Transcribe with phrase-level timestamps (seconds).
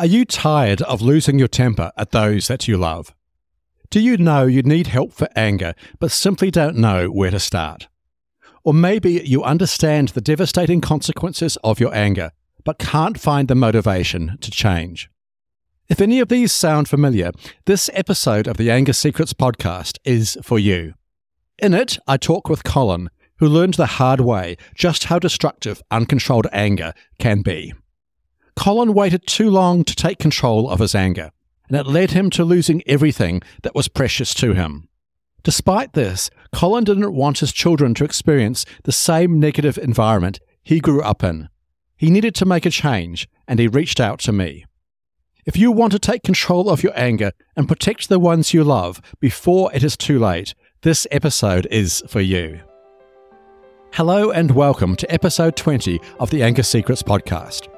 [0.00, 3.14] Are you tired of losing your temper at those that you love?
[3.90, 7.86] Do you know you need help for anger, but simply don't know where to start?
[8.64, 12.30] Or maybe you understand the devastating consequences of your anger,
[12.64, 15.10] but can't find the motivation to change.
[15.90, 17.32] If any of these sound familiar,
[17.66, 20.94] this episode of the Anger Secrets podcast is for you.
[21.58, 26.46] In it, I talk with Colin, who learned the hard way just how destructive uncontrolled
[26.52, 27.74] anger can be.
[28.56, 31.30] Colin waited too long to take control of his anger,
[31.68, 34.88] and it led him to losing everything that was precious to him.
[35.42, 41.02] Despite this, Colin didn't want his children to experience the same negative environment he grew
[41.02, 41.48] up in.
[41.96, 44.66] He needed to make a change, and he reached out to me.
[45.46, 49.00] If you want to take control of your anger and protect the ones you love
[49.20, 52.60] before it is too late, this episode is for you.
[53.94, 57.68] Hello, and welcome to episode 20 of the Anger Secrets podcast.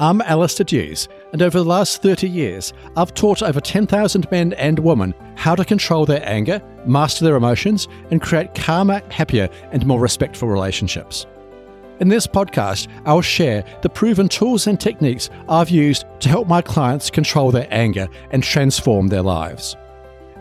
[0.00, 4.78] I'm Alistair Dews, and over the last 30 years, I've taught over 10,000 men and
[4.78, 9.98] women how to control their anger, master their emotions, and create calmer, happier, and more
[9.98, 11.26] respectful relationships.
[11.98, 16.62] In this podcast, I'll share the proven tools and techniques I've used to help my
[16.62, 19.76] clients control their anger and transform their lives.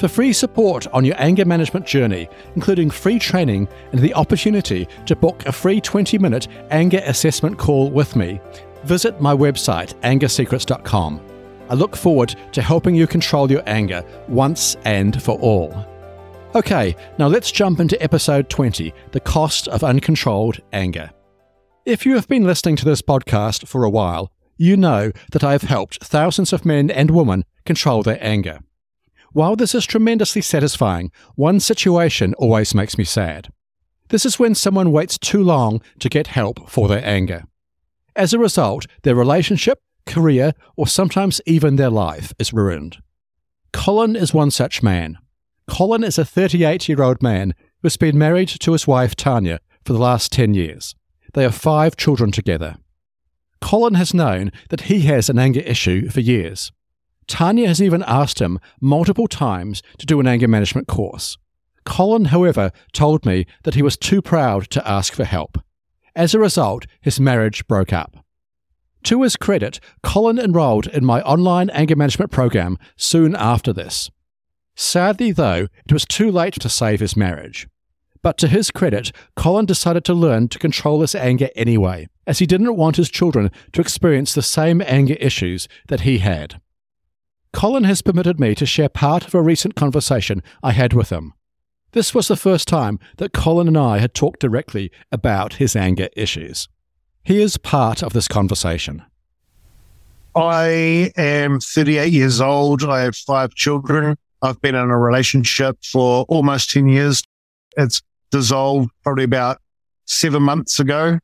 [0.00, 5.14] For free support on your anger management journey, including free training and the opportunity to
[5.14, 8.40] book a free 20 minute anger assessment call with me,
[8.84, 11.20] visit my website, angersecrets.com.
[11.68, 15.74] I look forward to helping you control your anger once and for all.
[16.54, 21.10] Okay, now let's jump into episode 20 The Cost of Uncontrolled Anger.
[21.84, 25.52] If you have been listening to this podcast for a while, you know that I
[25.52, 28.60] have helped thousands of men and women control their anger.
[29.32, 33.48] While this is tremendously satisfying, one situation always makes me sad.
[34.10, 37.44] This is when someone waits too long to get help for their anger.
[38.16, 42.98] As a result, their relationship, career, or sometimes even their life is ruined.
[43.72, 45.18] Colin is one such man.
[45.68, 49.58] Colin is a 38 year old man who has been married to his wife Tanya
[49.84, 50.94] for the last 10 years.
[51.32, 52.76] They have five children together.
[53.60, 56.70] Colin has known that he has an anger issue for years.
[57.26, 61.36] Tanya has even asked him multiple times to do an anger management course.
[61.84, 65.58] Colin, however, told me that he was too proud to ask for help.
[66.16, 68.24] As a result, his marriage broke up.
[69.04, 74.10] To his credit, Colin enrolled in my online anger management program soon after this.
[74.76, 77.68] Sadly, though, it was too late to save his marriage.
[78.22, 82.46] But to his credit, Colin decided to learn to control his anger anyway, as he
[82.46, 86.60] didn't want his children to experience the same anger issues that he had.
[87.52, 91.34] Colin has permitted me to share part of a recent conversation I had with him.
[91.94, 96.08] This was the first time that Colin and I had talked directly about his anger
[96.16, 96.68] issues.
[97.22, 99.04] Here's part of this conversation.
[100.34, 102.82] I am 38 years old.
[102.82, 104.16] I have five children.
[104.42, 107.22] I've been in a relationship for almost 10 years.
[107.76, 109.58] It's dissolved probably about
[110.04, 111.20] seven months ago.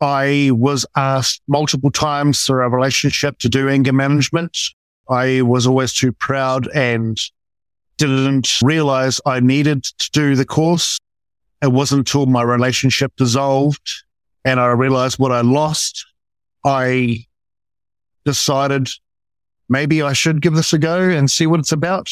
[0.00, 4.58] I was asked multiple times through our relationship to do anger management.
[5.08, 7.16] I was always too proud and
[7.98, 10.98] didn't realize I needed to do the course.
[11.62, 14.04] It wasn't until my relationship dissolved
[14.44, 16.06] and I realized what I lost.
[16.64, 17.26] I
[18.24, 18.88] decided
[19.68, 22.10] maybe I should give this a go and see what it's about.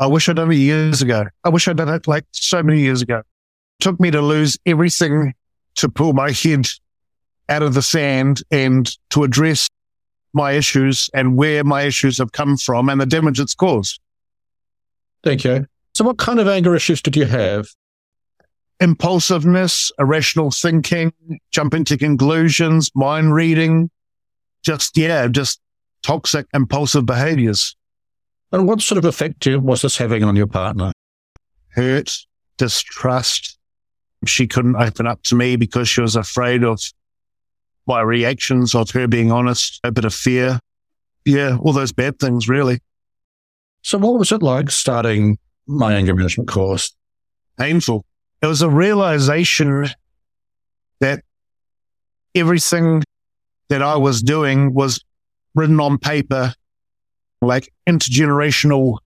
[0.00, 1.26] I wish I'd done it years ago.
[1.44, 3.18] I wish I'd done it like so many years ago.
[3.18, 3.24] It
[3.82, 5.34] took me to lose everything
[5.76, 6.66] to pull my head
[7.48, 9.68] out of the sand and to address
[10.32, 14.00] my issues and where my issues have come from and the damage it's caused.
[15.24, 15.66] Thank you.
[15.94, 17.66] So, what kind of anger issues did you have?
[18.80, 21.12] Impulsiveness, irrational thinking,
[21.50, 23.90] jumping to conclusions, mind reading,
[24.62, 25.60] just, yeah, just
[26.02, 27.74] toxic, impulsive behaviors.
[28.52, 30.92] And what sort of effect was this having on your partner?
[31.70, 32.12] Hurt,
[32.58, 33.58] distrust.
[34.26, 36.80] She couldn't open up to me because she was afraid of
[37.86, 40.58] my reactions, of her being honest, a bit of fear.
[41.24, 42.80] Yeah, all those bad things, really.
[43.84, 45.36] So, what was it like starting
[45.66, 46.96] my anger management course?
[47.58, 48.02] Painful.
[48.40, 49.88] It was a realization
[51.00, 51.22] that
[52.34, 53.04] everything
[53.68, 55.04] that I was doing was
[55.54, 56.54] written on paper,
[57.42, 59.00] like intergenerational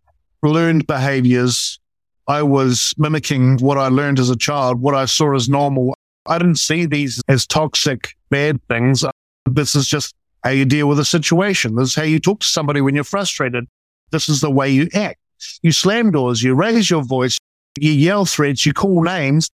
[0.44, 1.81] learned behaviors.
[2.28, 5.92] I was mimicking what I learned as a child, what I saw as normal.
[6.26, 9.04] I didn't see these as toxic, bad things.
[9.44, 10.14] This is just
[10.44, 11.74] how you deal with a situation.
[11.74, 13.66] This is how you talk to somebody when you're frustrated.
[14.10, 15.19] This is the way you act.
[15.62, 17.38] You slam doors, you raise your voice,
[17.78, 19.50] you yell threats, you call names.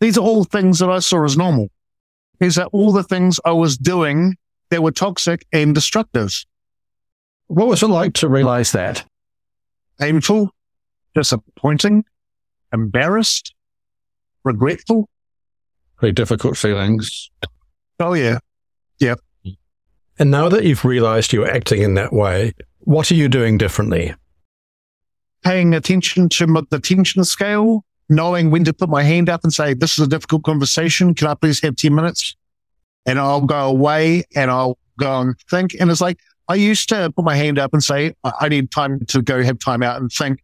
[0.00, 1.68] These are all things that I saw as normal.
[2.40, 4.36] These are all the things I was doing
[4.70, 6.32] that were toxic and destructive.
[7.48, 9.04] What was it like to realize that?
[9.98, 10.50] Painful,
[11.14, 12.04] disappointing,
[12.72, 13.54] embarrassed,
[14.44, 15.08] regretful.
[15.96, 17.30] Pretty difficult feelings.
[17.98, 18.38] Oh, yeah.
[19.00, 19.16] yeah.
[20.18, 24.14] And now that you've realized you're acting in that way, what are you doing differently?
[25.44, 29.74] Paying attention to the tension scale, knowing when to put my hand up and say,
[29.74, 31.14] This is a difficult conversation.
[31.14, 32.36] Can I please have 10 minutes?
[33.06, 35.76] And I'll go away and I'll go and think.
[35.78, 36.18] And it's like,
[36.48, 39.58] I used to put my hand up and say, I need time to go have
[39.58, 40.42] time out and think.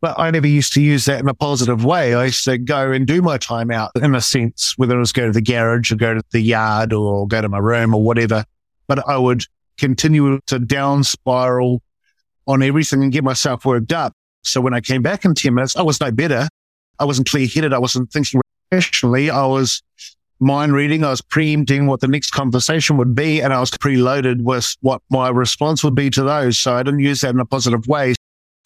[0.00, 2.14] But I never used to use that in a positive way.
[2.14, 5.12] I used to go and do my time out in a sense, whether it was
[5.12, 8.02] go to the garage or go to the yard or go to my room or
[8.02, 8.44] whatever.
[8.88, 9.44] But I would
[9.78, 11.82] continue to down spiral
[12.46, 14.12] on everything and get myself worked up.
[14.42, 16.48] So when I came back in 10 minutes, I was no better.
[16.98, 17.72] I wasn't clear headed.
[17.72, 18.40] I wasn't thinking
[18.72, 19.30] rationally.
[19.30, 19.82] I was
[20.40, 21.04] mind reading.
[21.04, 23.40] I was preempting what the next conversation would be.
[23.40, 26.58] And I was preloaded with what my response would be to those.
[26.58, 28.14] So I didn't use that in a positive way.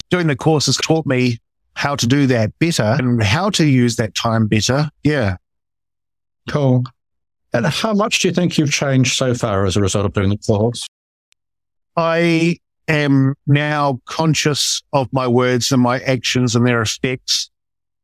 [0.09, 1.39] Doing the course has taught me
[1.75, 4.89] how to do that better and how to use that time better.
[5.03, 5.37] Yeah.
[6.49, 6.83] Cool.
[7.53, 10.29] And how much do you think you've changed so far as a result of doing
[10.29, 10.87] the course?
[11.95, 12.57] I
[12.87, 17.51] am now conscious of my words and my actions and their effects.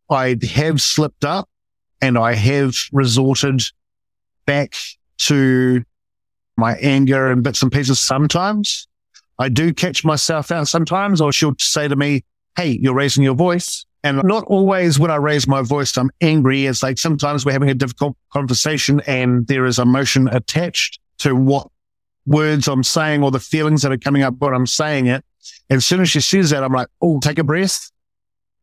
[0.09, 1.49] I have slipped up
[2.01, 3.61] and I have resorted
[4.45, 4.75] back
[5.19, 5.83] to
[6.55, 8.87] my anger and bits and pieces sometimes.
[9.39, 12.23] I do catch myself out sometimes, or she'll say to me,
[12.55, 13.85] Hey, you're raising your voice.
[14.03, 16.65] And not always when I raise my voice, I'm angry.
[16.65, 21.67] It's like sometimes we're having a difficult conversation and there is emotion attached to what
[22.25, 25.25] words I'm saying or the feelings that are coming up when I'm saying it.
[25.69, 27.91] And as soon as she says that, I'm like, oh, take a breath.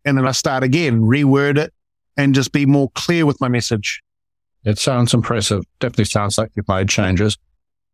[0.04, 1.72] And then I start again, reword it
[2.16, 4.02] and just be more clear with my message.
[4.64, 5.64] It sounds impressive.
[5.80, 7.36] Definitely sounds like you've made changes.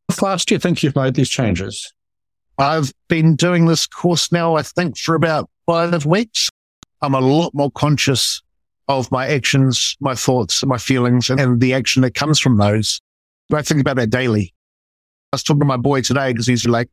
[0.08, 1.92] How fast do you think you've made these changes?
[2.58, 6.48] I've been doing this course now, I think, for about five weeks.
[7.02, 8.40] I'm a lot more conscious
[8.88, 13.00] of my actions, my thoughts, my feelings, and, and the action that comes from those.
[13.52, 14.54] I think about that daily.
[15.32, 16.88] I was talking to my boy today because he's like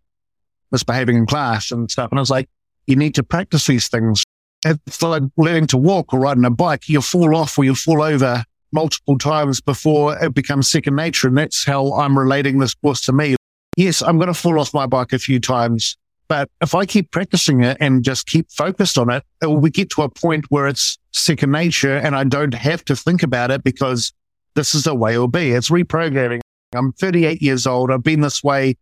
[0.71, 2.11] misbehaving in class and stuff.
[2.11, 2.49] And I was like,
[2.87, 4.23] you need to practice these things.
[4.65, 6.89] It's like learning to walk or riding a bike.
[6.89, 11.27] You'll fall off or you'll fall over multiple times before it becomes second nature.
[11.27, 13.35] And that's how I'm relating this course to me.
[13.77, 15.95] Yes, I'm going to fall off my bike a few times,
[16.29, 19.89] but if I keep practicing it and just keep focused on it, it will get
[19.91, 23.63] to a point where it's second nature and I don't have to think about it
[23.63, 24.13] because
[24.53, 25.51] this is the way it'll be.
[25.51, 26.39] It's reprogramming.
[26.75, 27.91] I'm 38 years old.
[27.91, 28.77] I've been this way,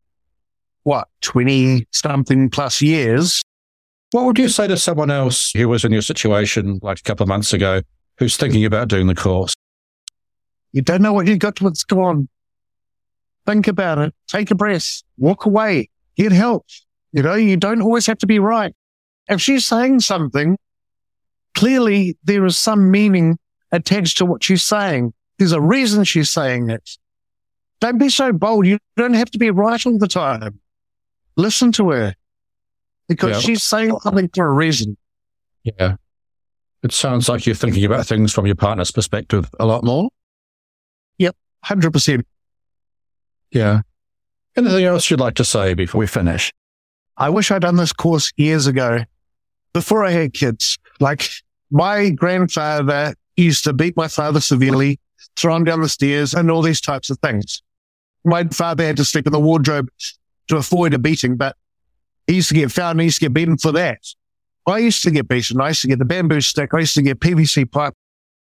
[0.84, 3.42] what, 20 something plus years.
[4.12, 7.24] What would you say to someone else who was in your situation like a couple
[7.24, 7.82] of months ago
[8.18, 9.54] who's thinking about doing the course?
[10.74, 12.28] You don't know what you got what's gone.
[13.46, 14.14] Think about it.
[14.28, 15.02] Take a breath.
[15.18, 15.90] Walk away.
[16.18, 16.66] Get help.
[17.18, 18.76] You know, you don't always have to be right.
[19.28, 20.56] If she's saying something,
[21.56, 23.40] clearly there is some meaning
[23.72, 25.16] attached to what she's saying.
[25.40, 26.88] There's a reason she's saying it.
[27.82, 28.68] Don't be so bold.
[28.68, 30.60] You don't have to be right all the time.
[31.38, 32.14] Listen to her
[33.08, 33.40] because Yeah.
[33.40, 34.96] she's saying something for a reason.
[35.64, 35.96] Yeah.
[36.84, 40.10] It sounds like you're thinking about things from your partner's perspective a lot more.
[41.18, 41.36] Yep.
[41.66, 42.26] 100%.
[43.50, 43.82] Yeah.
[44.56, 46.54] Anything else you'd like to say before we finish?
[47.18, 49.04] I wish I'd done this course years ago
[49.74, 50.78] before I had kids.
[51.00, 51.28] Like
[51.72, 55.00] my grandfather used to beat my father severely,
[55.36, 57.64] throw him down the stairs and all these types of things.
[58.24, 59.90] My father had to sleep in the wardrobe
[60.50, 61.56] to avoid a beating, but
[62.28, 64.00] he used to get found and he used to get beaten for that.
[64.68, 65.60] I used to get beaten.
[65.60, 66.74] I used to get the bamboo stick.
[66.74, 67.94] I used to get PVC pipe.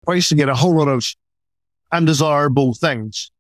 [0.08, 1.06] I used to get a whole lot of
[1.92, 3.32] undesirable things.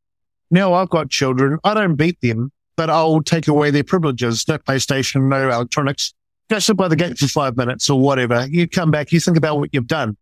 [0.51, 1.58] Now I've got children.
[1.63, 4.48] I don't beat them but I'll take away their privileges.
[4.48, 6.13] No PlayStation, no electronics.
[6.50, 8.48] Go sit by the gate for five minutes or whatever.
[8.48, 10.17] You come back, you think about what you've done.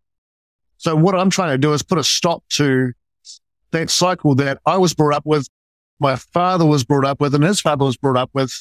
[0.78, 2.94] So what I'm trying to do is put a stop to
[3.72, 5.48] that cycle that I was brought up with,
[6.00, 8.52] my father was brought up with, and his father was brought up with.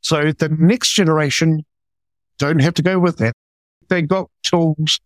[0.00, 1.64] So the next generation
[2.38, 3.34] don't have to go with that.
[3.88, 4.98] They got tools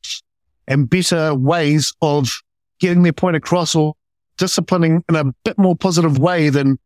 [0.67, 2.31] and better ways of
[2.79, 3.95] getting their point across or
[4.37, 6.79] disciplining in a bit more positive way than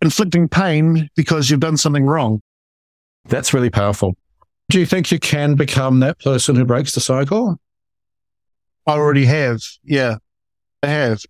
[0.00, 2.40] inflicting pain because you've done something wrong.
[3.26, 4.16] That's really powerful.
[4.68, 7.58] Do you think you can become that person who breaks the cycle?
[8.86, 9.60] I already have.
[9.82, 10.16] Yeah,
[10.82, 11.22] I have.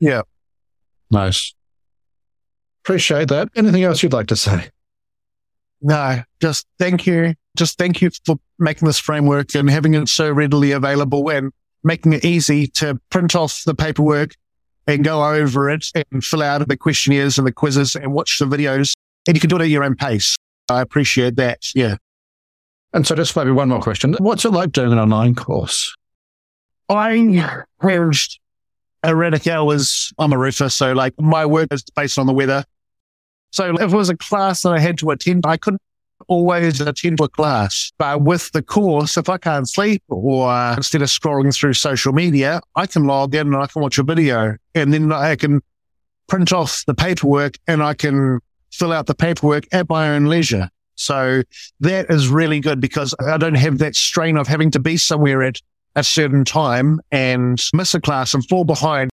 [0.00, 0.22] Yeah.
[1.10, 1.54] Nice.
[2.84, 3.48] Appreciate that.
[3.54, 4.70] Anything else you'd like to say?
[5.80, 7.34] No, just thank you.
[7.56, 11.52] Just thank you for making this framework and having it so readily available and
[11.84, 14.34] making it easy to print off the paperwork
[14.88, 18.46] and go over it and fill out the questionnaires and the quizzes and watch the
[18.46, 18.94] videos.
[19.28, 20.34] And you can do it at your own pace.
[20.68, 21.60] I appreciate that.
[21.74, 21.96] Yeah.
[22.94, 24.16] And so just maybe one more question.
[24.18, 25.94] What's it like doing an online course?
[26.88, 28.40] I managed
[29.04, 30.10] erratic hours.
[30.18, 32.64] I'm a roofer, so like my work is based on the weather.
[33.50, 35.82] So if it was a class that I had to attend, I couldn't
[36.28, 36.92] always a
[37.32, 37.92] class.
[37.98, 42.60] But with the course, if I can't sleep or instead of scrolling through social media,
[42.76, 45.60] I can log in and I can watch a video and then I can
[46.28, 50.70] print off the paperwork and I can fill out the paperwork at my own leisure.
[50.94, 51.42] So
[51.80, 55.42] that is really good because I don't have that strain of having to be somewhere
[55.42, 55.60] at
[55.96, 59.10] a certain time and miss a class and fall behind.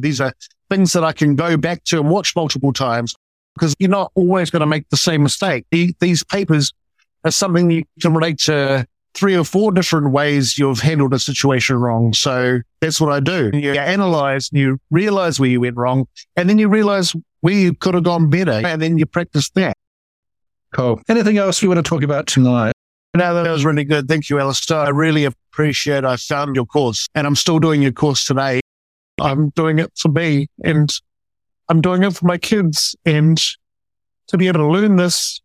[0.00, 0.32] These are
[0.68, 3.14] things that I can go back to and watch multiple times
[3.58, 5.66] because you're not always going to make the same mistake.
[5.70, 6.72] These papers
[7.24, 11.76] are something you can relate to three or four different ways you've handled a situation
[11.76, 12.12] wrong.
[12.12, 13.50] So that's what I do.
[13.52, 17.94] You analyze, you realize where you went wrong, and then you realize where you could
[17.94, 19.76] have gone better, and then you practice that.
[20.72, 21.00] Cool.
[21.08, 22.72] Anything else we want to talk about tonight?
[23.14, 24.06] No, that was really good.
[24.06, 24.78] Thank you, Alistair.
[24.78, 28.60] I really appreciate I found your course and I'm still doing your course today.
[29.20, 30.94] I'm doing it for me and
[31.68, 33.40] I'm doing it for my kids and
[34.28, 35.40] to be able to learn this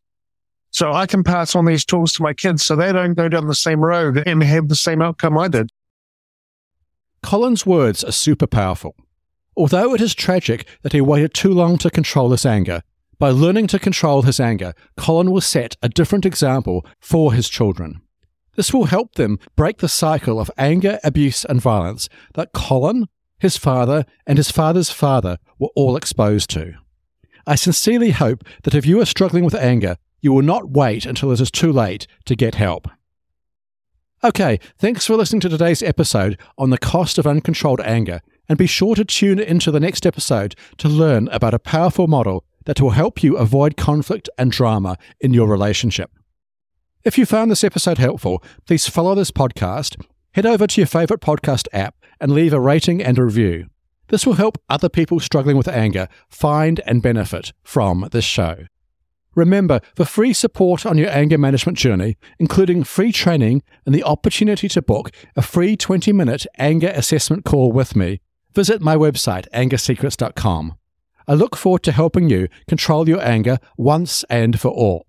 [0.71, 3.47] so I can pass on these tools to my kids so they don't go down
[3.47, 5.69] the same road and have the same outcome I did.
[7.21, 8.95] Colin's words are super powerful.
[9.55, 12.81] Although it is tragic that he waited too long to control his anger,
[13.19, 18.01] by learning to control his anger, Colin will set a different example for his children.
[18.55, 23.07] This will help them break the cycle of anger, abuse, and violence that Colin,
[23.43, 26.73] his father, and his father's father were all exposed to.
[27.45, 31.31] I sincerely hope that if you are struggling with anger, you will not wait until
[31.31, 32.87] it is too late to get help.
[34.23, 38.65] Okay, thanks for listening to today's episode on the cost of uncontrolled anger, and be
[38.65, 42.91] sure to tune into the next episode to learn about a powerful model that will
[42.91, 46.11] help you avoid conflict and drama in your relationship.
[47.03, 51.19] If you found this episode helpful, please follow this podcast, head over to your favorite
[51.19, 53.67] podcast app, and leave a rating and a review.
[54.07, 58.65] This will help other people struggling with anger find and benefit from this show.
[59.35, 64.69] Remember, for free support on your anger management journey, including free training and the opportunity
[64.69, 68.21] to book a free 20 minute anger assessment call with me,
[68.53, 70.75] visit my website, angersecrets.com.
[71.27, 75.07] I look forward to helping you control your anger once and for all.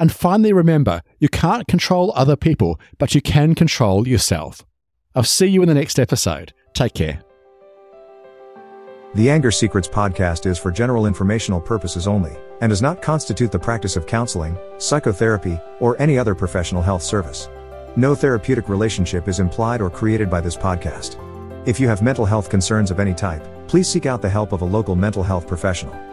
[0.00, 4.64] And finally, remember you can't control other people, but you can control yourself.
[5.14, 6.52] I'll see you in the next episode.
[6.72, 7.22] Take care.
[9.14, 13.58] The Anger Secrets podcast is for general informational purposes only and does not constitute the
[13.58, 17.48] practice of counseling, psychotherapy, or any other professional health service.
[17.96, 21.16] No therapeutic relationship is implied or created by this podcast.
[21.66, 24.62] If you have mental health concerns of any type, please seek out the help of
[24.62, 26.09] a local mental health professional.